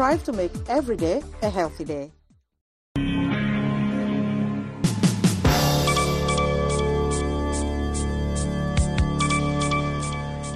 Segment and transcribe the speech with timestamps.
[0.00, 2.10] strive to make every day a healthy day.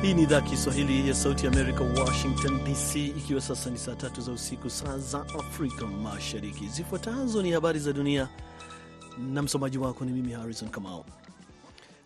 [0.02, 4.20] Hii ni idhaa Kiswahili ya Sauti ya Amerika, Washington DC, ikiwa sasa ni saa tatu
[4.20, 6.66] za usiku, saa za Afrika Mashariki.
[6.68, 8.28] Zifuatazo ni habari za dunia
[9.18, 11.04] na msomaji wako ni mimi Harrison Kamau.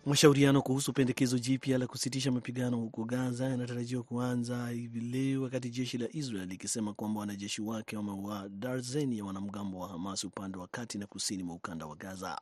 [0.08, 5.98] Mashauriano kuhusu pendekezo jipya la kusitisha mapigano huko Gaza yanatarajiwa kuanza hivi leo, wakati jeshi
[5.98, 10.98] la Israel likisema kwamba wanajeshi wake wameua darzeni ya wanamgambo wa Hamas upande wa kati
[10.98, 12.40] na kusini mwa ukanda wa Gaza.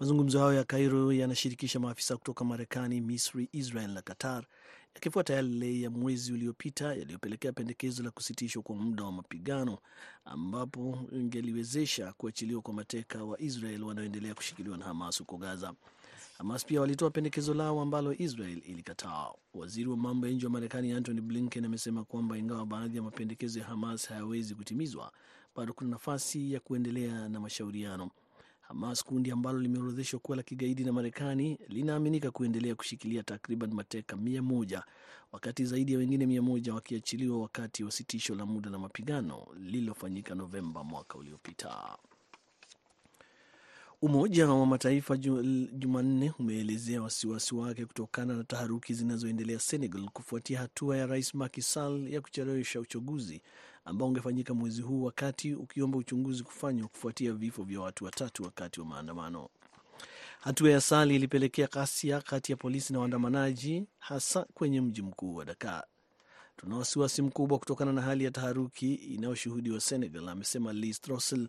[0.00, 4.44] Mazungumzo hayo ya Cairo yanashirikisha maafisa kutoka Marekani, Misri, Israel na Qatar,
[4.94, 9.78] yakifuata yale ya mwezi uliopita yaliyopelekea pendekezo la kusitishwa kwa muda wa mapigano,
[10.24, 15.74] ambapo ingeliwezesha kuachiliwa kwa mateka wa Israel wanaoendelea kushikiliwa na Hamas huko Gaza.
[16.42, 19.26] Hamas pia walitoa pendekezo lao ambalo Israel ilikataa.
[19.54, 23.58] Waziri wa mambo ya nje wa Marekani Antony Blinken amesema kwamba ingawa baadhi ya mapendekezo
[23.58, 25.12] ya Hamas hayawezi kutimizwa,
[25.56, 28.10] bado kuna nafasi ya kuendelea na mashauriano.
[28.60, 34.42] Hamas, kundi ambalo limeorodheshwa kuwa la kigaidi na Marekani, linaaminika kuendelea kushikilia takriban mateka mia
[34.42, 34.84] moja
[35.32, 40.34] wakati zaidi ya wengine mia moja wakiachiliwa wakati wa sitisho la muda la mapigano lililofanyika
[40.34, 41.98] Novemba mwaka uliopita.
[44.02, 45.16] Umoja wa Mataifa
[45.72, 52.12] Jumanne umeelezea wasiwasi wake kutokana na taharuki zinazoendelea Senegal kufuatia hatua ya rais Macky Sall
[52.12, 53.42] ya kuchelewesha uchaguzi
[53.84, 58.86] ambao ungefanyika mwezi huu, wakati ukiomba uchunguzi kufanywa kufuatia vifo vya watu watatu wakati wa
[58.86, 59.48] maandamano.
[60.40, 65.44] Hatua ya Sall ilipelekea ghasia kati ya polisi na waandamanaji, hasa kwenye mji mkuu wa
[65.44, 65.84] Dakar.
[66.56, 71.48] Tuna wasiwasi mkubwa kutokana na hali ya taharuki inayoshuhudiwa Senegal, amesema Liz Throssell,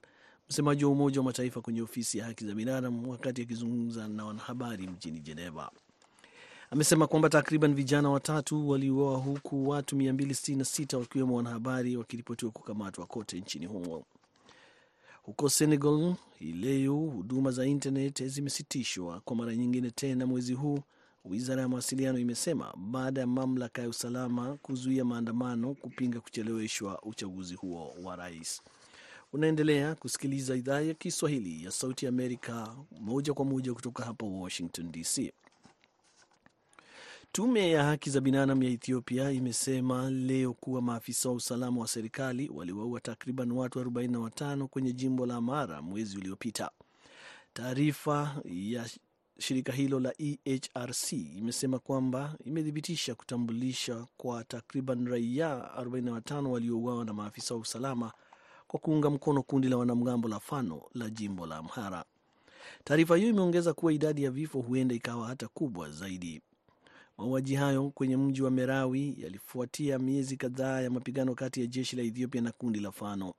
[0.54, 4.88] msemaji wa Umoja wa Mataifa kwenye ofisi ya haki za binadamu, wakati akizungumza na wanahabari
[4.88, 5.72] mjini Jeneva.
[6.72, 13.66] Amesema kwamba takriban vijana watatu waliuawa huku watu 266 wakiwemo wanahabari wakiripotiwa kukamatwa kote nchini
[13.66, 14.04] humo.
[15.24, 20.80] Huko Senegal hii leo huduma za internet zimesitishwa kwa mara nyingine tena mwezi huu,
[21.26, 27.94] wizara ya mawasiliano imesema baada ya mamlaka ya usalama kuzuia maandamano kupinga kucheleweshwa uchaguzi huo
[28.04, 28.62] wa rais.
[29.34, 35.34] Unaendelea kusikiliza idhaa ya Kiswahili ya Sauti Amerika moja kwa moja kutoka hapa Washington DC.
[37.32, 42.50] Tume ya haki za binadamu ya Ethiopia imesema leo kuwa maafisa wa usalama wa serikali
[42.54, 46.72] waliwaua takriban watu 45 kwenye jimbo la Amhara mwezi uliopita.
[47.54, 48.90] Taarifa ya
[49.40, 57.54] shirika hilo la EHRC imesema kwamba imethibitisha kutambulisha kwa takriban raia 45 waliouawa na maafisa
[57.54, 58.12] wa usalama
[58.74, 62.06] kwa kuunga mkono kundi la wanamgambo la Fano la jimbo la Amhara.
[62.84, 66.42] Taarifa hiyo imeongeza kuwa idadi ya vifo huenda ikawa hata kubwa zaidi.
[67.18, 72.04] Mauaji hayo kwenye mji wa Merawi yalifuatia miezi kadhaa ya mapigano kati ya jeshi la
[72.04, 73.34] Ethiopia na kundi la Fano.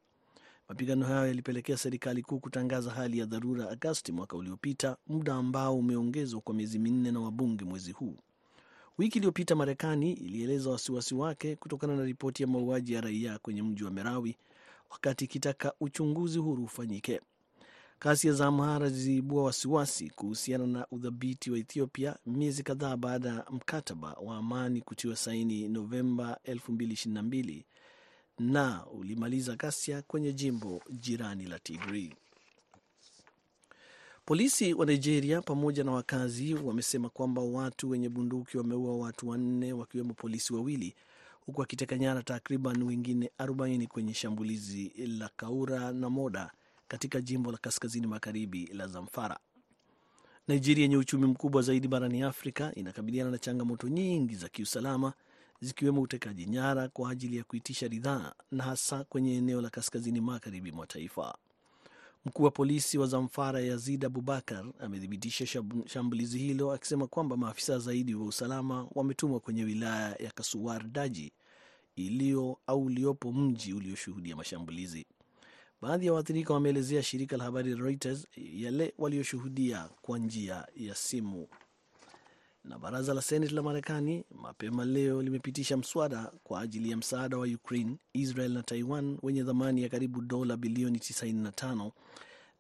[0.69, 6.41] Mapigano hayo yalipelekea serikali kuu kutangaza hali ya dharura Agasti mwaka uliopita, muda ambao umeongezwa
[6.41, 8.16] kwa miezi minne na wabunge mwezi huu.
[8.99, 13.84] Wiki iliyopita Marekani ilieleza wasiwasi wake kutokana na ripoti ya mauaji ya raia kwenye mji
[13.84, 14.37] wa Merawi,
[14.94, 17.21] wakati ikitaka uchunguzi huru ufanyike.
[18.00, 24.12] Ghasia za Amhara ziliibua wasiwasi kuhusiana na udhabiti wa Ethiopia miezi kadhaa baada ya mkataba
[24.12, 27.62] wa amani kutiwa saini Novemba 2022
[28.38, 32.10] na ulimaliza ghasia kwenye jimbo jirani la Tigray.
[34.25, 40.15] Polisi wa Nigeria pamoja na wakazi wamesema kwamba watu wenye bunduki wameua watu wanne wakiwemo
[40.15, 40.94] polisi wawili
[41.47, 46.50] huku wakiteka nyara takriban wengine 40 kwenye shambulizi la Kaura na Moda
[46.88, 49.38] katika jimbo la kaskazini magharibi la Zamfara.
[50.49, 55.12] Nigeria yenye uchumi mkubwa zaidi barani Afrika inakabiliana na changamoto nyingi za kiusalama
[55.60, 60.72] zikiwemo utekaji nyara kwa ajili ya kuitisha ridhaa na hasa kwenye eneo la kaskazini magharibi
[60.72, 61.38] mwa taifa.
[62.25, 68.27] Mkuu wa polisi wa Zamfara Yazid Abubakar amethibitisha shambulizi hilo akisema kwamba maafisa zaidi wa
[68.27, 71.33] usalama wametumwa kwenye wilaya ya Kasuwar Daji
[71.97, 75.07] iliyo au uliopo mji ulioshuhudia mashambulizi.
[75.83, 81.47] Baadhi ya waathirika wameelezea shirika la habari Reuters yale walioshuhudia kwa njia ya simu.
[82.65, 87.47] Na baraza la seneti la Marekani mapema leo limepitisha mswada kwa ajili ya msaada wa
[87.47, 91.91] Ukraine, Israel na Taiwan wenye thamani ya karibu dola bilioni 95,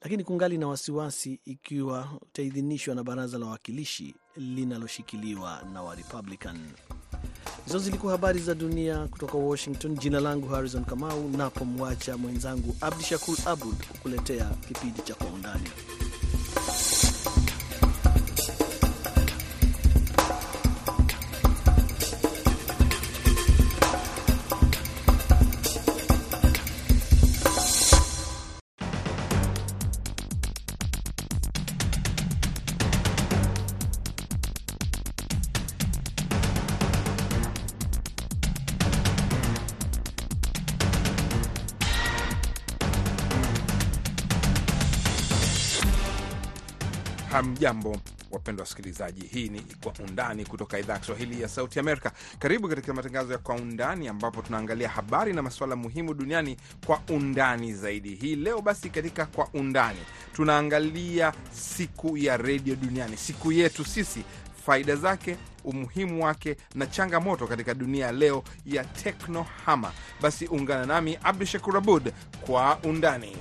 [0.02, 6.58] lakini kungali na wasiwasi ikiwa utaidhinishwa na baraza la wawakilishi linaloshikiliwa na Warepublican.
[7.66, 9.94] Hizo zilikuwa habari za dunia kutoka Washington.
[9.98, 15.68] Jina langu Harrison Kamau, napomwacha mwenzangu Abdi Shakur Abud kukuletea kipindi cha Kwa Undani.
[47.44, 47.96] Hamjambo,
[48.30, 49.26] wapendwa wasikilizaji.
[49.26, 52.12] Hii ni Kwa Undani kutoka idhaa ya Kiswahili ya Sauti Amerika.
[52.38, 56.56] Karibu katika matangazo ya Kwa Undani ambapo tunaangalia habari na masuala muhimu duniani
[56.86, 58.14] kwa undani zaidi.
[58.14, 59.98] Hii leo basi, katika Kwa Undani
[60.32, 64.24] tunaangalia siku ya redio duniani, siku yetu sisi,
[64.66, 69.92] faida zake, umuhimu wake na changamoto katika dunia leo ya teknohama.
[70.20, 72.12] Basi ungana nami Abdu Shakur Abud
[72.46, 73.36] kwa undani.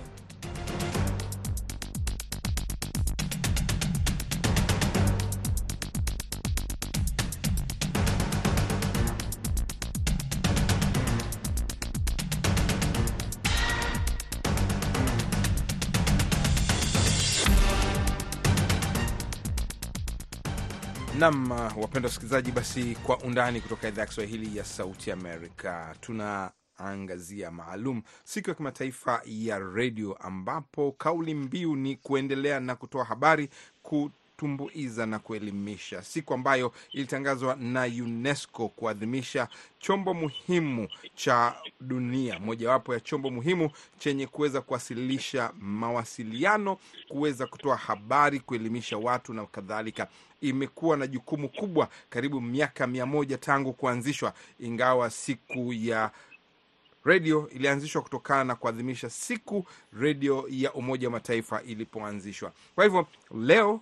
[21.23, 28.01] Nam, wapenda wasikilizaji, basi kwa undani kutoka idhaa ya Kiswahili ya Sauti Amerika tunaangazia maalum
[28.23, 33.49] siku ya kimataifa ya redio, ambapo kauli mbiu ni kuendelea na kutoa habari,
[34.37, 39.47] kutumbuiza na kuelimisha, siku ambayo ilitangazwa na UNESCO kuadhimisha
[39.79, 43.69] chombo muhimu cha dunia, mojawapo ya chombo muhimu
[43.99, 46.77] chenye kuweza kuwasilisha mawasiliano,
[47.07, 50.07] kuweza kutoa habari, kuelimisha watu na kadhalika
[50.41, 56.11] imekuwa na jukumu kubwa karibu miaka mia moja tangu kuanzishwa, ingawa siku ya
[57.05, 59.65] redio ilianzishwa kutokana na kuadhimisha siku
[59.99, 62.51] redio ya Umoja wa Mataifa ilipoanzishwa.
[62.75, 63.81] Kwa hivyo leo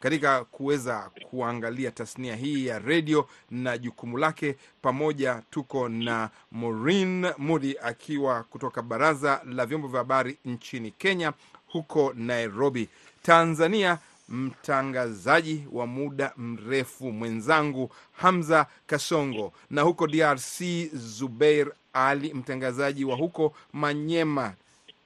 [0.00, 7.76] katika kuweza kuangalia tasnia hii ya redio na jukumu lake, pamoja tuko na Maureen Mudi
[7.82, 11.32] akiwa kutoka Baraza la Vyombo vya Habari nchini Kenya,
[11.66, 12.88] huko Nairobi,
[13.22, 13.98] Tanzania
[14.28, 20.62] mtangazaji wa muda mrefu mwenzangu Hamza Kasongo, na huko DRC
[20.94, 24.54] Zubeir Ali, mtangazaji wa huko Manyema.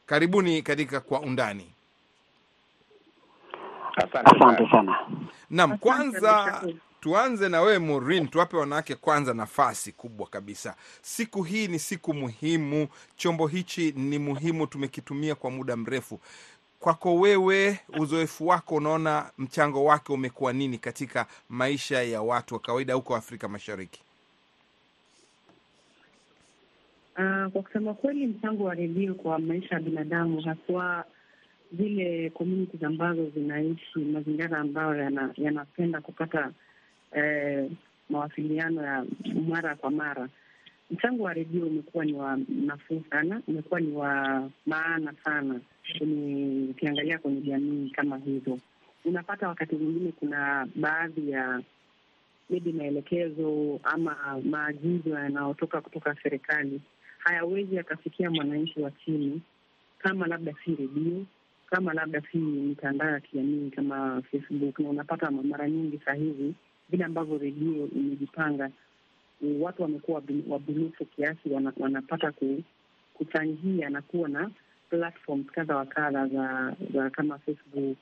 [0.06, 1.66] Karibuni katika Kwa Undani.
[3.96, 4.96] Asante sana.
[5.50, 6.62] Naam, kwanza
[7.00, 10.74] tuanze na wewe Maureen, tuwape wanawake kwanza nafasi kubwa kabisa.
[11.02, 16.20] Siku hii ni siku muhimu, chombo hichi ni muhimu, tumekitumia kwa muda mrefu
[16.80, 22.94] kwako wewe, uzoefu wako, unaona mchango wake umekuwa nini katika maisha ya watu wa kawaida
[22.94, 24.02] huko Afrika Mashariki?
[27.18, 31.04] Uh, kwa kusema kweli, mchango wa redio kwa maisha ya binadamu, haswa
[31.78, 34.94] zile communities ambazo zinaishi mazingira ambayo
[35.36, 36.50] yanapenda yana kupata
[37.12, 37.70] eh,
[38.10, 39.04] mawasiliano ya
[39.48, 40.28] mara kwa mara,
[40.90, 45.60] mchango wa redio umekuwa ni wa nafuu sana, umekuwa ni wa maana sana
[46.70, 48.58] ukiangalia kwenye jamii kama hizo.
[49.04, 51.62] Unapata wakati mwingine kuna baadhi ya
[52.50, 56.80] maybe maelekezo ama maagizo yanayotoka kutoka serikali
[57.18, 59.42] hayawezi yakafikia mwananchi wa chini
[59.98, 61.24] kama labda si redio,
[61.72, 64.78] kama labda si mitandao ya kijamii kama Facebook.
[64.78, 66.54] Na unapata mara nyingi saa hizi
[66.88, 68.70] vile ambavyo redio imejipanga,
[69.60, 72.62] watu wamekuwa wabunifu kiasi, wanapata ku,
[73.14, 74.50] kuchangia na kuwa na
[74.90, 77.96] platforms kadha wa kadha za, za kama Facebook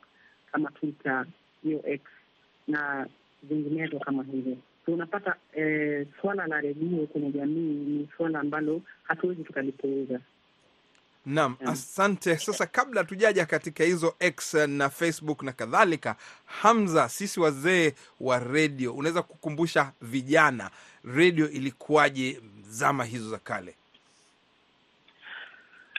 [0.52, 1.26] kama Twitter,
[1.62, 2.02] hiyo X
[2.68, 3.06] na
[3.48, 4.56] zinginezo kama hivyo.
[4.86, 10.20] So unapata eh, swala la redio kwenye jamii ni swala ambalo hatuwezi tukalipuuza.
[11.30, 12.36] Naam, asante.
[12.36, 18.94] Sasa kabla tujaja katika hizo X na Facebook na kadhalika, Hamza, sisi wazee wa redio,
[18.94, 20.70] unaweza kukumbusha vijana
[21.14, 23.74] redio ilikuwaje zama hizo za kale?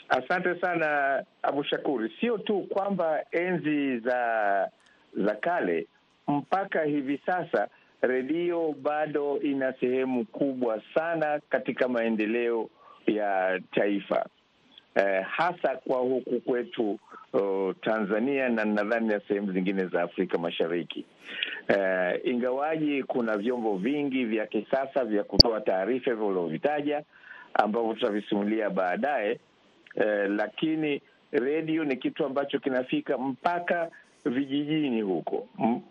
[0.10, 2.14] Asante sana Abu Shakuri.
[2.20, 4.70] Sio tu kwamba enzi za
[5.18, 5.88] za kale,
[6.28, 7.68] mpaka hivi sasa
[8.02, 12.70] redio bado ina sehemu kubwa sana katika maendeleo
[13.08, 14.26] ya taifa
[14.96, 17.00] eh, hasa kwa huku kwetu
[17.34, 21.06] uh, Tanzania na nadhani na sehemu zingine za Afrika Mashariki.
[21.68, 27.04] Eh, ingawaji kuna vyombo vingi vya kisasa vya kutoa taarifa hivyo uliovitaja
[27.54, 29.40] ambavyo tutavisimulia baadaye.
[29.96, 33.90] Eh, lakini redio ni kitu ambacho kinafika mpaka
[34.26, 35.48] vijijini huko.
[35.60, 35.82] M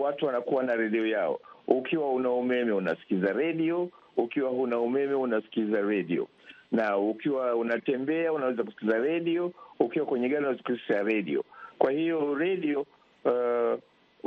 [0.00, 1.40] watu wanakuwa na redio yao.
[1.66, 6.28] Ukiwa una umeme unasikiza redio, ukiwa huna umeme unasikiza redio,
[6.72, 11.44] na ukiwa unatembea unaweza kusikiza redio, ukiwa kwenye gari unaweza kusikiza redio.
[11.78, 12.86] Kwa hiyo redio
[13.24, 13.78] uh,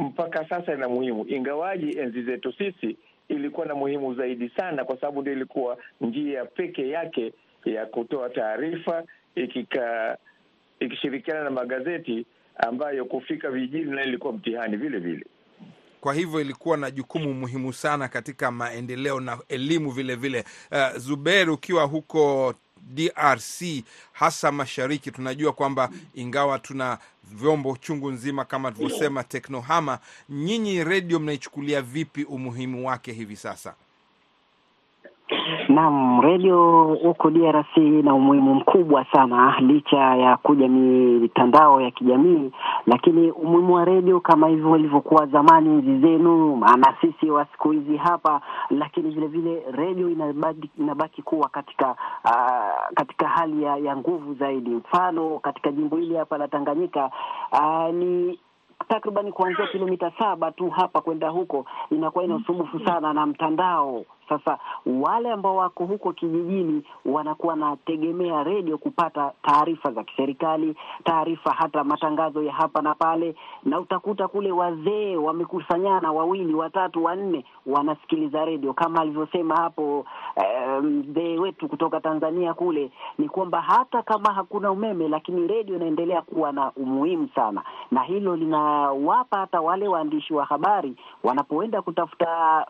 [0.06, 2.98] mpaka sasa ina muhimu, ingawaji enzi zetu sisi
[3.28, 7.34] ilikuwa na muhimu zaidi sana, kwa sababu ndio ilikuwa njia peke yake
[7.66, 9.04] ya kutoa taarifa
[9.36, 10.18] ikika
[10.80, 12.26] ikishirikiana na magazeti
[12.68, 15.26] ambayo kufika vijijini nayo ilikuwa mtihani vile vile.
[16.02, 20.46] Kwa hivyo ilikuwa na jukumu muhimu sana katika maendeleo na elimu vile vile.
[20.72, 25.12] Uh, Zuber, ukiwa huko DRC, hasa mashariki.
[25.12, 30.00] Tunajua kwamba ingawa tuna vyombo chungu nzima kama tulivyosema teknohama,
[30.30, 33.74] nyinyi redio mnaichukulia vipi umuhimu wake hivi sasa?
[35.76, 42.52] Naam, redio huko DRC ina umuhimu mkubwa sana, licha ya kuja mitandao ya kijamii,
[42.86, 47.98] lakini umuhimu wa redio kama hivyo ilivyokuwa zamani enzi zenu, maana sisi wa siku hizi
[47.98, 54.34] hapa, lakini vile vile redio inabaki, inabaki kuwa katika uh, katika hali ya, ya nguvu
[54.34, 54.70] zaidi.
[54.70, 57.12] Mfano katika jimbo hili hapa la Tanganyika
[57.52, 58.40] uh, ni
[58.88, 64.06] takribani kuanzia kilomita saba tu hapa kwenda huko inakuwa ina usumbufu sana na mtandao.
[64.30, 71.84] Sasa wale ambao wako huko kijijini wanakuwa wanategemea redio kupata taarifa za kiserikali, taarifa hata
[71.84, 78.74] matangazo ya hapa na pale, na utakuta kule wazee wamekusanyana wawili, watatu, wanne, wanasikiliza redio
[78.74, 80.06] kama alivyosema hapo
[80.82, 86.22] mzee um, wetu kutoka Tanzania kule, ni kwamba hata kama hakuna umeme, lakini redio inaendelea
[86.22, 92.66] kuwa na umuhimu sana, na hilo linawapa hata wale waandishi wa habari wanapoenda kutafuta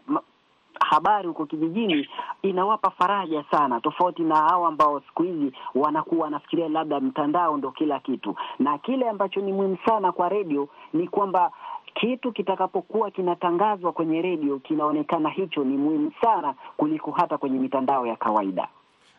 [0.90, 2.10] habari huko kijijini
[2.42, 8.00] inawapa faraja sana, tofauti na hao ambao siku hizi wanakuwa wanafikiria labda mtandao ndo kila
[8.00, 8.36] kitu.
[8.60, 11.52] Na kile ambacho ni muhimu sana kwa redio ni kwamba
[11.94, 18.16] kitu kitakapokuwa kinatangazwa kwenye redio kinaonekana hicho ni muhimu sana kuliko hata kwenye mitandao ya
[18.16, 18.68] kawaida.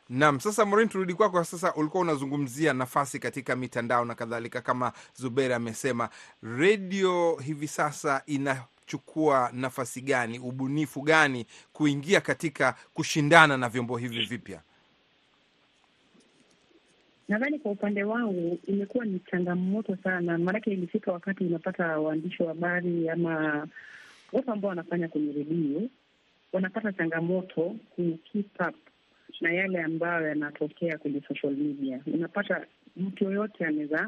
[0.09, 1.75] Naam, sasa Maureen, turudi kwako kwa sasa.
[1.75, 6.09] Ulikuwa unazungumzia nafasi katika mitandao na kadhalika, kama Zuberi amesema,
[6.43, 14.25] redio hivi sasa ina chukua nafasi gani, ubunifu gani kuingia katika kushindana na vyombo hivi
[14.25, 14.61] vipya?
[17.29, 23.09] Nadhani kwa upande wangu imekuwa ni changamoto sana, maanake ilifika wakati unapata waandishi wa habari
[23.09, 23.67] ama
[24.33, 25.83] watu ambao wanafanya kwenye redio
[26.53, 28.75] wanapata changamoto ku keep up
[29.41, 32.01] na yale ambayo yanatokea kwenye social media.
[32.15, 32.67] Unapata
[32.97, 34.07] mtu yoyote anaweza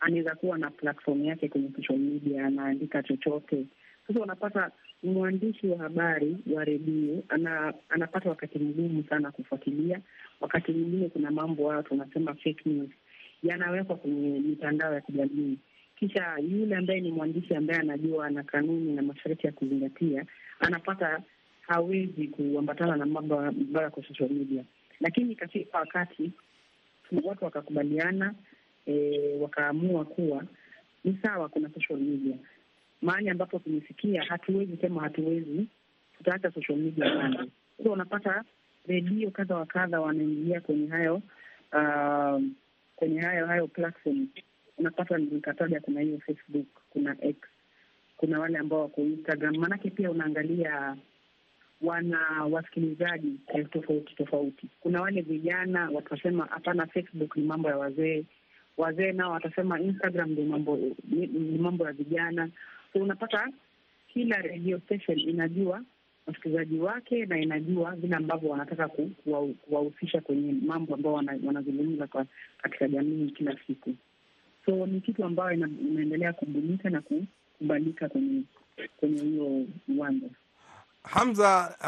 [0.00, 3.64] anaweza kuwa na platform yake kwenye social media, anaandika chochote
[4.08, 4.70] sasa unapata
[5.02, 10.00] mwandishi wa habari wa redio ana, anapata wakati mgumu sana kufuatilia.
[10.40, 12.90] Wakati mwingine kuna mambo hayo tunasema fake news
[13.42, 15.58] yanawekwa kwenye mitandao ya kijamii,
[15.98, 20.24] kisha yule ambaye ni mwandishi ambaye anajua ana kanuni na masharti ya kuzingatia,
[20.60, 21.20] anapata
[21.60, 24.64] hawezi kuambatana na mambo ambayo kwa social media.
[25.00, 26.32] Lakini katika wakati
[27.24, 28.34] watu wakakubaliana,
[28.86, 30.44] e, wakaamua kuwa
[31.04, 32.36] ni sawa, kuna social media
[33.02, 35.66] mahali ambapo tumefikia, hatuwezi sema hatuwezi,
[36.18, 37.46] tutaacha social media kando.
[37.82, 38.44] So unapata
[38.88, 41.22] redio kadha wa kadha wanaingia kwenye hayo
[41.72, 42.42] uh,
[42.96, 44.26] kwenye hayo hayo platform.
[44.78, 47.36] Unapata nikataja, kuna hiyo Facebook, kuna X,
[48.16, 49.56] kuna wale ambao wako Instagram.
[49.56, 50.96] Maanake pia unaangalia
[51.82, 53.40] wana wasikilizaji
[53.70, 54.66] tofauti tofauti.
[54.80, 58.24] Kuna wale vijana watasema hapana, Facebook ni mambo ya wazee.
[58.76, 60.78] Wazee nao watasema Instagram ni mambo
[61.08, 62.48] ni mambo ya vijana.
[62.92, 63.48] So unapata
[64.12, 65.82] kila radio station inajua
[66.26, 68.88] wasikilizaji wake na inajua vile ambavyo wanataka
[69.68, 72.08] kuwahusisha kwenye mambo ambao wanazungumza
[72.62, 73.94] katika jamii kila siku.
[74.66, 78.42] So ni kitu ambayo inaendelea kubulika na kukubalika kwenye
[78.96, 80.28] kwenye hiyo uwanja.
[81.10, 81.80] Hamza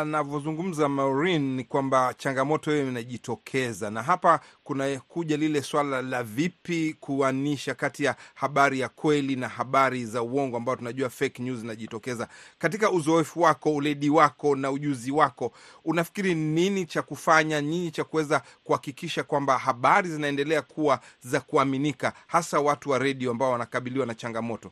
[0.00, 6.96] anavyozungumza Maureen ni kwamba changamoto hiyo inajitokeza, na hapa kuna kuja lile swala la vipi
[7.00, 12.28] kuanisha kati ya habari ya kweli na habari za uongo, ambao tunajua fake news inajitokeza.
[12.58, 15.52] Katika uzoefu wako, uledi wako na ujuzi wako,
[15.84, 22.60] unafikiri nini cha kufanya nyinyi cha kuweza kuhakikisha kwamba habari zinaendelea kuwa za kuaminika, hasa
[22.60, 24.70] watu wa redio ambao wanakabiliwa na changamoto?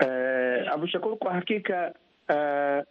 [0.00, 1.92] Uh, Abu Shakur, kwa hakika
[2.28, 2.84] uh,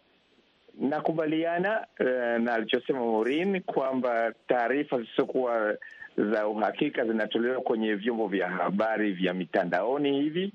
[0.88, 5.76] nakubaliana uh, na alichosema Maureen kwamba taarifa zisizokuwa
[6.16, 10.52] za uhakika zinatolewa kwenye vyombo vya habari vya mitandaoni hivi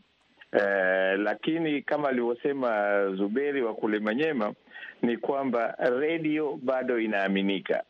[0.53, 4.53] uh, lakini kama alivyosema Zuberi wa kule Manyema
[5.01, 7.83] ni kwamba redio bado inaaminika.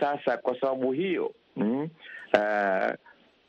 [0.00, 1.88] Sasa kwa sababu hiyo mm,
[2.34, 2.92] uh,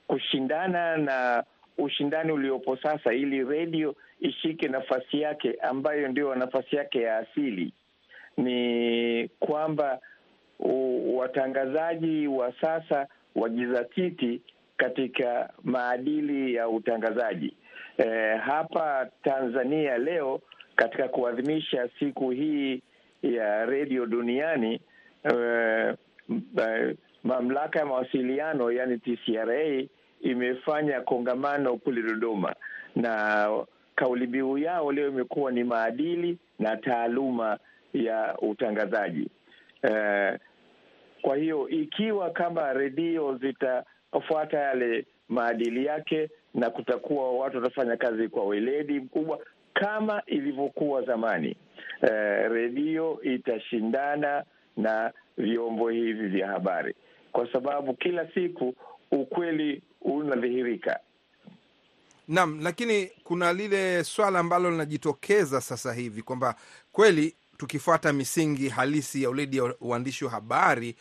[0.07, 1.43] kushindana na
[1.77, 7.73] ushindani uliopo sasa ili redio ishike nafasi yake ambayo ndio nafasi yake ya asili,
[8.37, 9.99] ni kwamba
[11.15, 14.41] watangazaji wa sasa wajizatiti
[14.77, 17.53] katika maadili ya utangazaji.
[17.97, 20.41] E, hapa Tanzania leo
[20.75, 22.81] katika kuadhimisha siku hii
[23.21, 24.81] ya redio duniani
[25.23, 25.33] e,
[26.61, 29.83] e, mamlaka ya mawasiliano yani TCRA
[30.23, 32.55] imefanya kongamano kule Dodoma
[32.95, 33.49] na
[33.95, 37.59] kauli mbiu yao leo imekuwa ni maadili na taaluma
[37.93, 39.29] ya utangazaji.
[39.83, 40.39] Uh,
[41.21, 48.45] kwa hiyo ikiwa kama redio zitafuata yale maadili yake na kutakuwa watu watafanya kazi kwa
[48.45, 49.39] weledi mkubwa
[49.73, 51.55] kama ilivyokuwa zamani,
[52.01, 54.43] eh, redio itashindana
[54.77, 56.95] na vyombo hivi vya habari,
[57.31, 58.75] kwa sababu kila siku
[59.11, 60.99] ukweli unadhihirika.
[62.27, 66.55] Naam, lakini kuna lile swala ambalo linajitokeza sasa hivi kwamba
[66.91, 70.95] kweli tukifuata misingi halisi ya uledi ya uandishi wa habari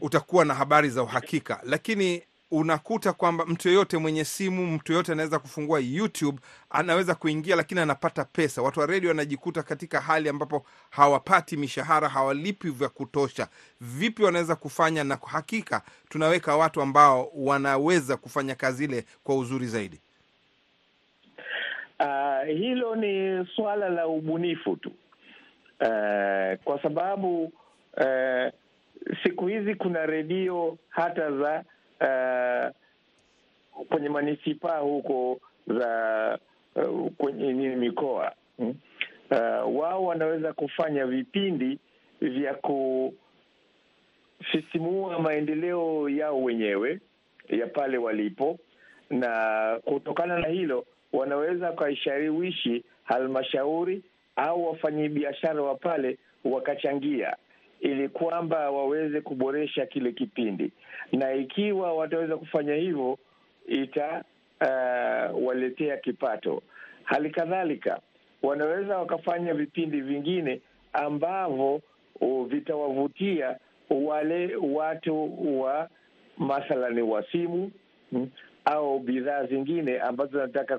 [0.00, 5.38] utakuwa na habari za uhakika, lakini unakuta kwamba mtu yoyote mwenye simu, mtu yoyote anaweza
[5.38, 6.38] kufungua YouTube,
[6.70, 8.62] anaweza kuingia, lakini anapata pesa.
[8.62, 13.48] Watu wa redio wanajikuta katika hali ambapo hawapati mishahara, hawalipi vya kutosha.
[13.80, 15.04] Vipi wanaweza kufanya?
[15.04, 20.00] Na kwa hakika tunaweka watu ambao wanaweza kufanya kazi ile kwa uzuri zaidi.
[22.00, 24.88] Uh, hilo ni suala la ubunifu tu.
[25.80, 27.44] Uh, kwa sababu
[27.96, 28.52] uh,
[29.22, 31.64] siku hizi kuna redio hata za
[32.00, 32.70] uh,
[33.88, 36.38] kwenye manisipaa huko za
[36.76, 38.74] uh, kwenye mikoa hmm?
[39.30, 41.78] Uh, wao wanaweza kufanya vipindi
[42.20, 42.54] vya
[44.38, 47.00] kusisimua maendeleo yao wenyewe
[47.48, 48.58] ya pale walipo,
[49.10, 54.02] na kutokana na hilo wanaweza wakaishawishi halmashauri
[54.36, 57.36] au wafanyabiashara wa pale wakachangia
[57.80, 60.72] ili kwamba waweze kuboresha kile kipindi,
[61.12, 63.18] na ikiwa wataweza kufanya hivyo
[63.68, 64.34] itawaletea
[65.94, 66.62] uh, kipato.
[67.04, 68.00] Hali kadhalika
[68.42, 70.60] wanaweza wakafanya vipindi vingine
[70.92, 71.80] ambavyo
[72.48, 73.56] vitawavutia
[73.90, 75.88] wale watu wa
[76.38, 77.70] mathalani wa simu
[78.12, 78.30] mm,
[78.64, 80.78] au bidhaa zingine ambazo zinataka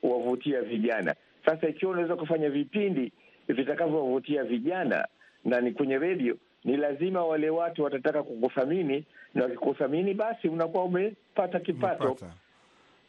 [0.00, 1.14] kuwavutia vijana.
[1.46, 3.12] Sasa ikiwa unaweza kufanya vipindi
[3.48, 5.08] vitakavyowavutia vijana
[5.44, 9.04] na ni kwenye redio, ni lazima wale watu watataka kukuthamini,
[9.34, 12.16] na wakikuthamini, basi unakuwa umepata kipato.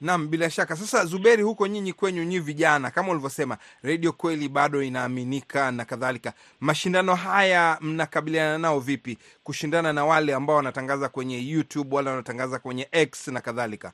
[0.02, 0.76] nam bila shaka.
[0.76, 6.34] Sasa Zuberi, huko nyinyi kwenyu nyi vijana, kama ulivyosema, redio kweli bado inaaminika na kadhalika.
[6.60, 12.88] Mashindano haya mnakabiliana nao vipi, kushindana na wale ambao wanatangaza kwenye YouTube, wale wanatangaza kwenye
[12.92, 13.94] X na kadhalika?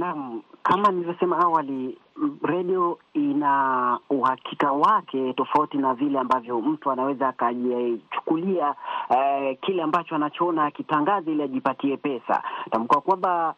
[0.00, 1.98] Naam, kama nilivyosema awali,
[2.42, 8.74] redio ina uhakika wake tofauti na vile ambavyo mtu anaweza akajichukulia
[9.10, 12.42] eh, kile ambacho anachoona akitangaza ili ajipatie pesa.
[12.70, 13.54] Tamka kwamba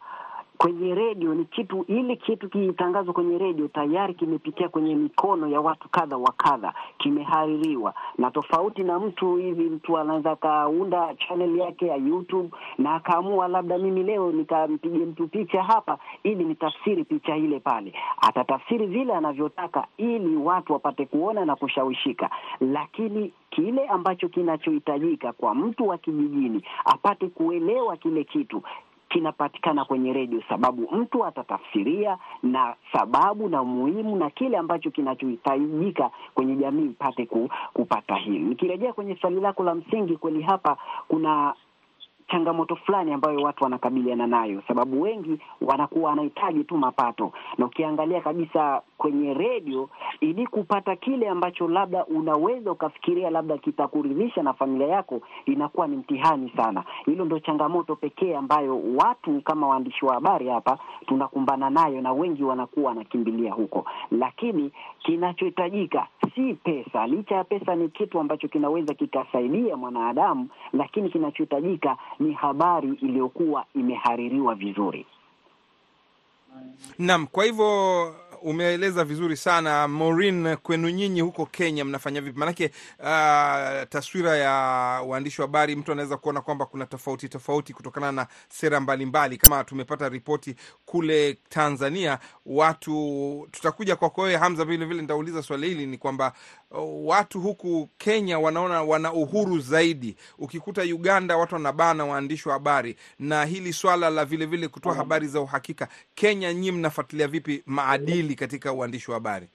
[0.57, 5.89] kwenye redio ni kitu, ili kitu kitangazwa kwenye redio tayari kimepitia kwenye mikono ya watu
[5.89, 7.93] kadha wa kadha, kimehaririwa.
[8.17, 13.77] Na tofauti na mtu hivi, mtu anaweza akaunda channel yake ya YouTube na akaamua labda,
[13.77, 20.35] mimi leo nikampige mtu picha hapa ili nitafsiri picha ile pale, atatafsiri vile anavyotaka ili
[20.35, 22.29] watu wapate kuona na kushawishika,
[22.61, 28.61] lakini kile ambacho kinachohitajika kwa mtu wa kijijini apate kuelewa kile kitu
[29.17, 36.55] kinapatikana kwenye redio, sababu mtu atatafsiria na sababu na umuhimu na kile ambacho kinachohitajika kwenye
[36.55, 38.39] jamii ipate ku, kupata hili.
[38.39, 40.77] Nikirejea kwenye swali lako la msingi, kweli hapa
[41.07, 41.53] kuna
[42.27, 48.81] changamoto fulani ambayo watu wanakabiliana nayo, sababu wengi wanakuwa wanahitaji tu mapato, na ukiangalia kabisa
[48.97, 55.87] kwenye redio, ili kupata kile ambacho labda unaweza ukafikiria labda kitakuridhisha na familia yako, inakuwa
[55.87, 56.83] ni mtihani sana.
[57.05, 62.43] Hilo ndo changamoto pekee ambayo watu kama waandishi wa habari hapa tunakumbana nayo, na wengi
[62.43, 67.07] wanakuwa wanakimbilia huko, lakini kinachohitajika si pesa.
[67.07, 74.55] Licha ya pesa ni kitu ambacho kinaweza kikasaidia mwanadamu, lakini kinachohitajika ni habari iliyokuwa imehaririwa
[74.55, 75.05] vizuri.
[76.99, 80.57] Naam, kwa hivyo umeeleza vizuri sana Maureen.
[80.57, 82.39] Kwenu nyinyi huko Kenya mnafanya vipi?
[82.39, 82.65] Maanake
[82.99, 84.51] uh, taswira ya
[85.07, 89.37] waandishi wa habari, mtu anaweza kuona kwamba kuna tofauti tofauti kutokana na sera mbalimbali mbali.
[89.37, 95.85] Kama tumepata ripoti kule Tanzania, watu tutakuja kwako wewe Hamza, vile vile nitauliza swali hili,
[95.85, 96.33] ni kwamba
[97.05, 100.15] watu huku Kenya wanaona wana uhuru zaidi.
[100.37, 105.27] Ukikuta Uganda watu wanabana waandishi wa habari, na hili swala la vile vile kutoa habari
[105.27, 109.47] za uhakika, Kenya nyinyi mnafuatilia vipi maadili katika uandishi wa habari?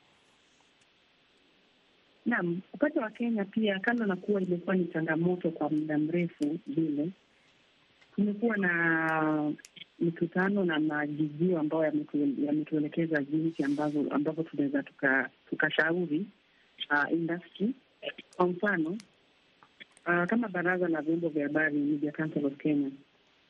[2.26, 7.08] Naam, upande wa Kenya pia, kando na kuwa imekuwa ni changamoto kwa muda mrefu vile,
[8.14, 9.52] kumekuwa na
[9.98, 11.84] mikutano na majijio ambayo
[12.46, 14.82] yametuelekeza jinsi ambazo ambavyo tunaweza
[15.50, 16.24] tukashauri tuka
[16.90, 17.74] uh, industry.
[18.36, 18.90] Kwa mfano
[20.06, 22.90] uh, kama baraza la vyombo vya habari Media Council of Kenya,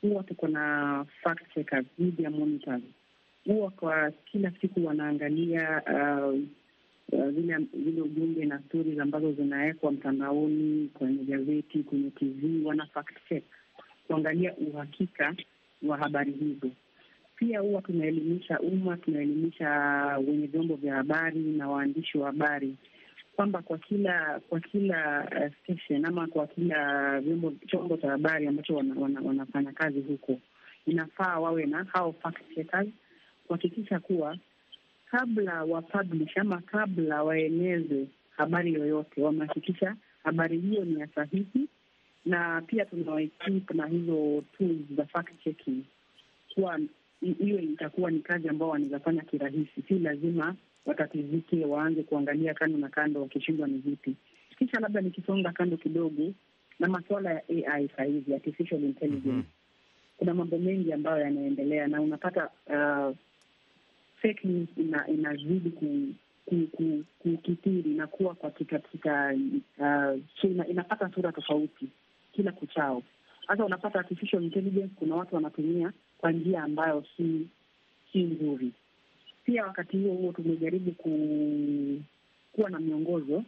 [0.03, 2.83] huwa tuko na fact checkers, media monitors
[3.47, 6.39] huwa kwa kila siku wanaangalia uh,
[7.31, 13.45] zile ujumbe na stories ambazo zinawekwa mtandaoni, kwenye gazeti, kwenye TV, wana fact check
[14.07, 15.35] kuangalia uhakika
[15.83, 16.71] wa habari hizo.
[17.37, 19.69] Pia huwa tunaelimisha umma, tunaelimisha
[20.27, 22.75] wenye vyombo vya habari na waandishi wa habari
[23.37, 28.75] kwamba kwa kila kwa kila uh, station ama kwa kila vyombo chombo cha habari ambacho
[28.77, 30.39] wana, wana, wanafanya kazi huko,
[30.87, 32.89] inafaa wawe na hao fact checkers
[33.47, 34.37] kuhakikisha kuwa
[35.11, 41.69] kabla wa publish ama kabla waeneze habari yoyote, wamehakikisha habari hiyo ni ya sahihi,
[42.27, 45.85] na pia tunawaequip na hizo tools za fact checking,
[46.55, 46.81] kuwa
[47.39, 50.55] hiyo itakuwa ni kazi ambao wanaweza fanya kirahisi, si lazima
[50.87, 54.15] watatizike waanze kuangalia kando na kando wakishindwa ni vipi.
[54.59, 56.33] Kisha labda nikisonga kando kidogo
[56.79, 59.43] na masuala ya AI sahizi, artificial intelligence Mhm.
[60.17, 63.17] kuna mambo mengi ambayo yanaendelea na unapata uh,
[64.23, 66.09] fake news ina, inazidi ku,
[66.47, 66.67] ku,
[67.17, 69.35] ku, na kuwa katika katika
[69.79, 71.89] uh, inapata sura tofauti
[72.33, 73.03] kila kuchao.
[73.47, 77.49] Sasa unapata artificial intelligence, kuna watu wanatumia kwa njia ambayo si
[78.13, 78.73] si nzuri.
[79.45, 81.11] Pia wakati huo huo tumejaribu ku,
[82.53, 83.45] kuwa na miongozo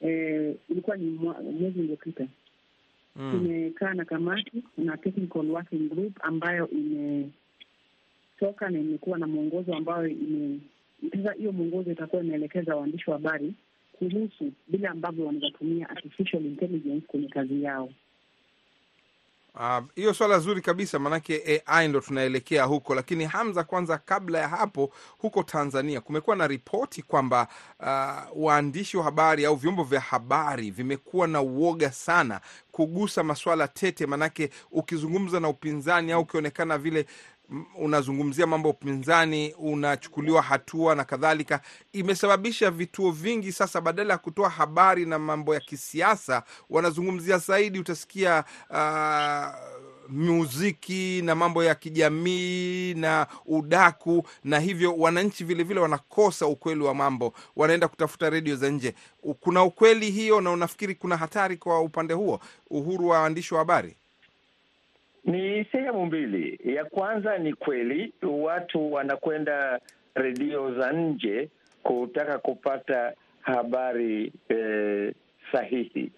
[0.00, 1.10] eh, ilikuwa ni
[1.60, 2.26] mwezi uliopita
[3.18, 3.30] Mm.
[3.32, 7.30] tumekaa na kamati na technical working group ambayo imetoka
[8.70, 10.60] na imekuwa na mwongozo ambayo ime
[11.10, 13.54] sasa hiyo mwongozo itakuwa imeelekeza waandishi wa habari
[13.92, 17.90] kuhusu vile ambavyo wanaweza tumia artificial intelligence kwenye kazi yao.
[19.60, 22.94] Ah, hiyo swala zuri kabisa, maanake AI ndo tunaelekea huko.
[22.94, 27.48] Lakini Hamza, kwanza kabla ya hapo, huko Tanzania kumekuwa na ripoti kwamba
[27.80, 32.40] uh, waandishi wa habari au vyombo vya habari vimekuwa na uoga sana
[32.72, 37.06] kugusa maswala tete, maanake ukizungumza na upinzani au ukionekana vile
[37.78, 41.60] unazungumzia mambo ya upinzani unachukuliwa hatua na kadhalika.
[41.92, 48.44] Imesababisha vituo vingi sasa, badala ya kutoa habari na mambo ya kisiasa, wanazungumzia zaidi, utasikia
[48.70, 49.76] uh,
[50.08, 57.32] muziki na mambo ya kijamii na udaku, na hivyo wananchi vilevile wanakosa ukweli wa mambo,
[57.56, 58.94] wanaenda kutafuta redio za nje.
[59.40, 63.96] Kuna ukweli hiyo, na unafikiri kuna hatari kwa upande huo, uhuru wa waandishi wa habari?
[65.26, 66.60] Ni sehemu mbili.
[66.64, 69.80] Ya kwanza ni kweli watu wanakwenda
[70.14, 71.48] redio za nje
[71.82, 75.14] kutaka kupata habari eh,
[75.52, 76.12] sahihi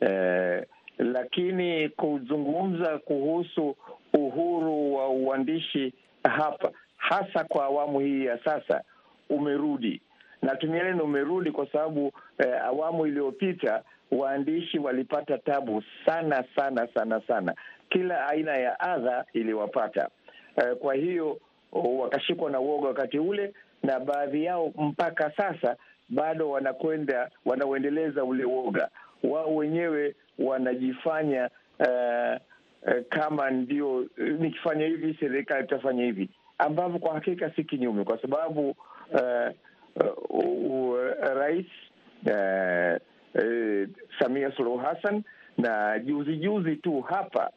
[0.00, 0.64] eh,
[0.98, 3.76] lakini kuzungumza kuhusu
[4.14, 5.92] uhuru wa uandishi
[6.24, 8.82] hapa, hasa kwa awamu hii ya sasa,
[9.30, 10.00] umerudi.
[10.42, 17.54] Natumia neno umerudi kwa sababu eh, awamu iliyopita waandishi walipata tabu sana sana sana sana,
[17.88, 20.08] kila aina ya adha iliwapata.
[20.56, 21.38] Eh, kwa hiyo
[21.72, 25.76] oh, wakashikwa na uoga wakati ule, na baadhi yao mpaka sasa
[26.08, 28.88] bado wanakwenda wanauendeleza ule uoga
[29.24, 32.36] wao wenyewe, wanajifanya uh,
[32.86, 34.06] uh, kama ndio
[34.38, 39.50] nikifanya hivi serikali itafanya hivi, ambavyo kwa hakika si kinyume, kwa sababu uh,
[39.96, 40.96] uh, uh,
[41.34, 41.66] rais
[42.26, 42.96] uh,
[43.34, 45.22] uh, Samia Suluhu Hassan
[45.58, 47.50] na juzi juzi tu hapa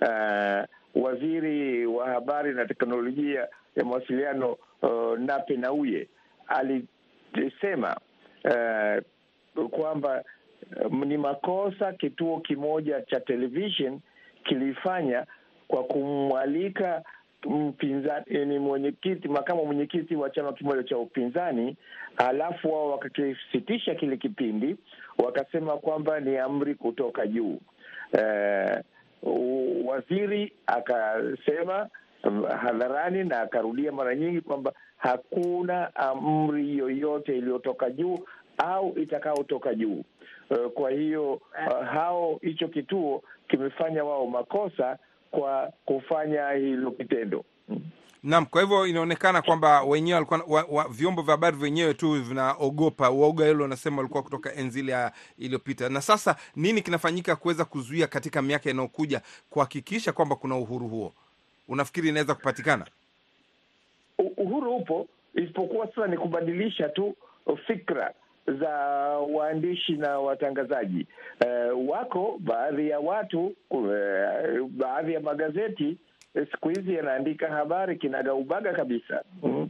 [0.00, 0.64] uh,
[1.04, 6.08] waziri wa habari na teknolojia ya mawasiliano uh, Nape Nnauye
[6.46, 7.96] alisema
[8.44, 10.24] uh, kwamba
[10.84, 14.00] uh, ni makosa kituo kimoja cha television
[14.44, 15.26] kilifanya
[15.68, 17.02] kwa kumwalika
[17.44, 21.76] mpinzani ni mwenyekiti makamu mwenyekiti wa chama kimoja cha upinzani,
[22.16, 24.76] alafu wao wakakisitisha kile kipindi,
[25.18, 27.58] wakasema kwamba ni amri kutoka juu.
[28.12, 28.78] Eh,
[29.84, 31.88] waziri akasema
[32.62, 38.18] hadharani na akarudia mara nyingi kwamba hakuna amri yoyote iliyotoka juu
[38.58, 40.04] au itakayotoka juu.
[40.50, 44.98] Uh, kwa hiyo uh, hao hicho kituo kimefanya wao makosa
[45.30, 47.44] kwa kufanya hilo kitendo.
[48.26, 53.10] Naam, kwa hivyo inaonekana kwamba wenyewe walikuwa wa, wa, vyombo vya habari vyenyewe tu vinaogopa
[53.10, 55.88] uoga, hilo wanasema walikuwa kutoka enzi ile iliyopita.
[55.88, 61.12] Na sasa nini kinafanyika kuweza kuzuia katika miaka inayokuja kuhakikisha kwamba kuna uhuru huo?
[61.68, 62.86] Unafikiri inaweza kupatikana?
[64.36, 67.16] Uhuru upo, isipokuwa sasa ni kubadilisha tu
[67.66, 68.12] fikra
[68.60, 68.70] za
[69.34, 71.06] waandishi na watangazaji.
[71.40, 73.86] Uh, wako baadhi ya watu uh,
[74.70, 75.96] baadhi ya magazeti
[76.44, 79.68] siku hizi yanaandika habari kinagaubaga kabisa mm.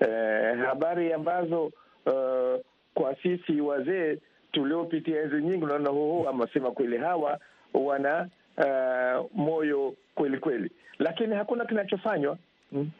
[0.00, 1.64] Eh, habari ambazo
[2.06, 2.60] uh,
[2.94, 4.18] kwa sisi wazee
[4.52, 7.38] tuliopitia enzi nyingi, unaona huu amasema kweli, hawa
[7.74, 12.38] wana uh, moyo kweli kweli, lakini hakuna kinachofanywa
[12.72, 12.90] mm.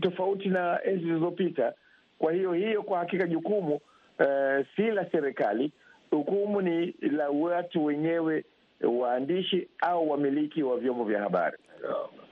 [0.00, 1.72] tofauti na enzi zilizopita.
[2.18, 5.72] Kwa hiyo hiyo kwa hakika jukumu uh, si la serikali.
[6.12, 8.44] Jukumu ni la watu wenyewe,
[9.00, 11.56] waandishi au wamiliki wa vyombo vya habari.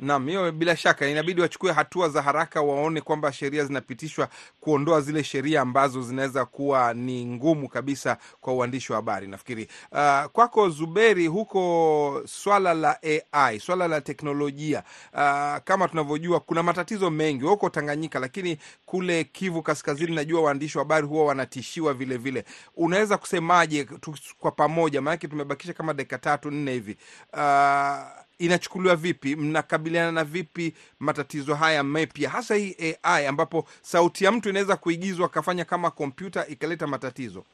[0.01, 4.29] Naam, hiyo bila shaka inabidi wachukue hatua za haraka, waone kwamba sheria zinapitishwa
[4.61, 9.27] kuondoa zile sheria ambazo zinaweza kuwa ni ngumu kabisa kwa uandishi wa habari.
[9.27, 12.99] Nafikiri uh, kwako Zuberi, huko swala la
[13.33, 19.63] AI, swala la teknolojia uh, kama tunavyojua kuna matatizo mengi huko Tanganyika, lakini kule Kivu
[19.63, 22.45] Kaskazini najua waandishi wa habari huwa wanatishiwa vile vile.
[22.77, 23.89] Unaweza kusemaje
[24.39, 26.97] kwa pamoja, maanake tumebakisha kama dakika tatu nne hivi
[27.33, 29.37] uh, inachukuliwa vipi?
[29.37, 35.27] Mnakabiliana na vipi matatizo haya mapya, hasa hii AI ambapo sauti ya mtu inaweza kuigizwa
[35.27, 37.45] akafanya kama kompyuta ikaleta matatizo?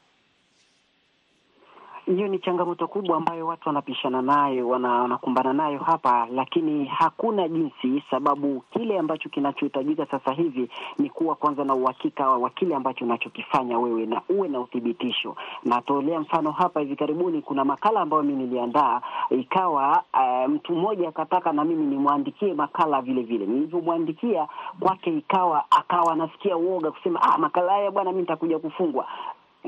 [2.15, 8.63] Hiyo ni changamoto kubwa ambayo watu wanapishana nayo, wanakumbana nayo hapa, lakini hakuna jinsi, sababu
[8.73, 14.05] kile ambacho kinachohitajika sasa hivi ni kuwa kwanza na uhakika wa kile ambacho unachokifanya wewe
[14.05, 15.35] na uwe na uthibitisho.
[15.63, 21.53] Natolea mfano hapa, hivi karibuni kuna makala ambayo mi niliandaa, ikawa uh, mtu mmoja akataka
[21.53, 23.45] na mimi nimwandikie makala vile vile.
[23.45, 24.47] Nilivyomwandikia
[24.79, 29.07] kwake, ikawa akawa anasikia uoga kusema ah, makala haya bwana, mi nitakuja kufungwa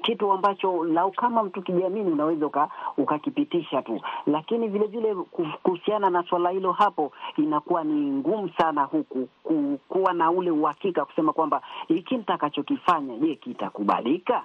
[0.03, 5.15] kitu ambacho lau kama mtu kijiamini unaweza ukakipitisha tu, lakini vile vile
[5.63, 11.05] kuhusiana na swala hilo hapo inakuwa ni ngumu sana huku ku, kuwa na ule uhakika
[11.05, 14.43] kusema kwamba hiki nitakachokifanya, je, kitakubalika?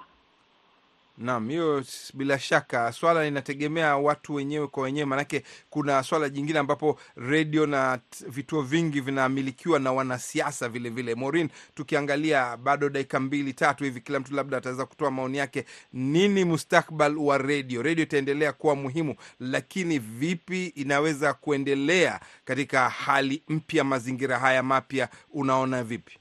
[1.17, 6.99] Naam, hiyo bila shaka swala linategemea watu wenyewe kwa wenyewe, manake kuna swala jingine ambapo
[7.15, 11.01] redio na vituo vingi vinamilikiwa na wanasiasa vilevile.
[11.13, 11.15] vile.
[11.21, 15.65] Maureen, tukiangalia bado dakika mbili tatu hivi, kila mtu labda ataweza kutoa maoni yake.
[15.93, 17.81] Nini mustakbal wa redio?
[17.81, 25.83] Redio itaendelea kuwa muhimu, lakini vipi inaweza kuendelea katika hali mpya, mazingira haya mapya, unaona
[25.83, 26.17] vipi?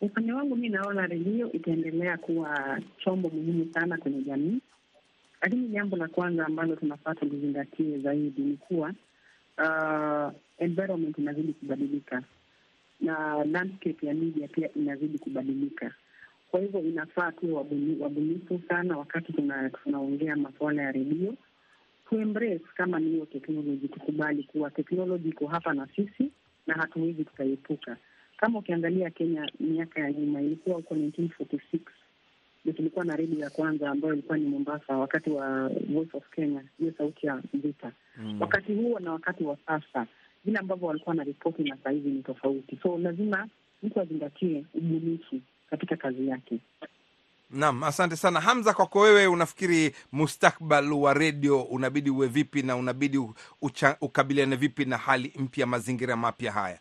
[0.00, 4.58] Upande wangu mi naona redio itaendelea kuwa chombo muhimu sana kwenye jamii,
[5.42, 8.92] lakini jambo la kwanza ambalo tunafaa tulizingatie zaidi ni kuwa
[9.58, 12.22] uh, environment inazidi kubadilika
[13.00, 15.94] na landscape ya media pia inazidi kubadilika.
[16.50, 17.52] Kwa hivyo inafaa tuwe
[18.00, 21.34] wabunifu sana wakati tuna- tunaongea masuala ya redio,
[22.08, 26.30] tuembrace kama ni hiyo teknoloji, tukubali kuwa teknoloji iko hapa na sisi
[26.66, 27.96] na hatuwezi tukaepuka.
[28.38, 31.78] Kama ukiangalia Kenya miaka ya nyuma, ilikuwa huko 1946
[32.64, 36.62] ndio tulikuwa na redio ya kwanza ambayo ilikuwa ni Mombasa, wakati wa Voice of Kenya,
[36.78, 37.92] hiyo sauti ya vita.
[38.40, 40.06] Wakati huo na wakati wa sasa,
[40.44, 43.48] vile ambavyo walikuwa na ripoti na sahizi ni tofauti, so lazima
[43.82, 46.58] mtu azingatie ubunifu katika kazi yake.
[47.50, 48.74] Naam, asante sana Hamza.
[48.74, 53.18] Kwako wewe, unafikiri mustakbal wa redio unabidi uwe vipi na unabidi
[53.62, 56.78] ucha- ukabiliane vipi na hali mpya, mazingira mapya haya?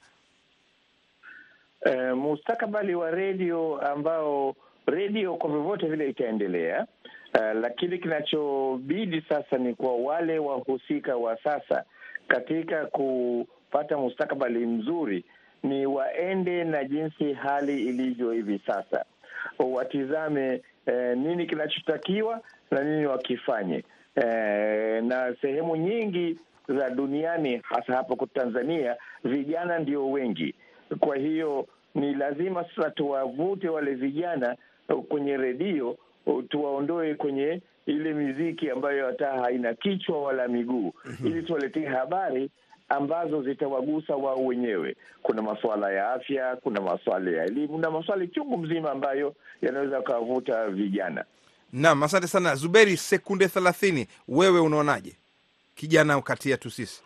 [1.86, 6.88] Eh, mustakabali wa redio ambao redio kwa vyovyote vile itaendelea,
[7.34, 11.84] eh, lakini kinachobidi sasa ni kwa wale wahusika wa sasa
[12.28, 15.24] katika kupata mustakabali mzuri
[15.63, 19.06] ni waende na jinsi hali ilivyo hivi sasa,
[19.60, 23.84] watizame eh, nini kinachotakiwa na nini wakifanye.
[24.16, 30.56] Eh, na sehemu nyingi za duniani hasa hapa kwa Tanzania vijana ndio wengi.
[31.00, 34.56] Kwa hiyo ni lazima sasa tuwavute wale vijana
[34.89, 40.93] uh, kwenye redio, uh, tuwaondoe kwenye ile miziki ambayo hata haina kichwa wala miguu,
[41.26, 42.50] ili tuwaletee habari
[42.89, 44.95] ambazo zitawagusa wao wenyewe.
[45.23, 50.67] Kuna masuala ya afya, kuna masuala ya elimu na maswali chungu mzima ambayo yanaweza kuwavuta
[50.69, 51.26] vijana.
[51.73, 52.97] Naam, asante sana Zuberi.
[52.97, 55.15] Sekunde thelathini, wewe unaonaje,
[55.76, 57.02] kijana kati tu sisi?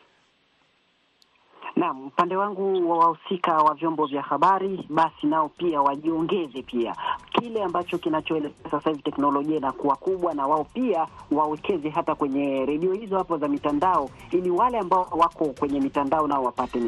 [1.81, 6.95] Naam, upande wangu wa wahusika wa vyombo vya habari, basi nao pia wajiongeze pia
[7.41, 12.93] kile ambacho kinachoelekea sasa hivi, teknolojia inakuwa kubwa, na wao pia wawekeze hata kwenye redio
[12.93, 16.79] hizo hapo za mitandao, ili wale ambao wako kwenye mitandao nao wapate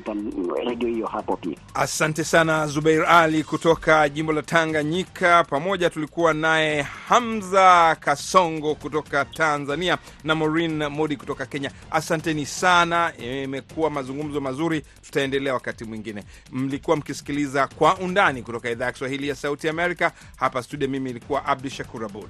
[0.66, 1.58] redio hiyo hapo pia.
[1.74, 5.44] Asante sana Zubeir Ali kutoka jimbo la Tanganyika.
[5.44, 11.72] Pamoja tulikuwa naye Hamza Kasongo kutoka Tanzania na Maureen Modi kutoka Kenya.
[11.92, 14.84] Asanteni sana, imekuwa mazungumzo mazuri.
[15.02, 16.24] Tutaendelea wakati mwingine.
[16.52, 20.12] Mlikuwa mkisikiliza Kwa Undani kutoka idhaa ya Kiswahili ya Sauti Amerika
[20.44, 20.88] hapa studio.
[20.88, 22.30] Mimi ilikuwa Abdu Shakur Abud.